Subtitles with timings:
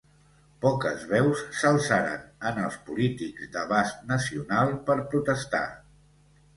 [0.61, 5.67] Poques veus s'alçaren en els polítics d'abast nacional per protestar.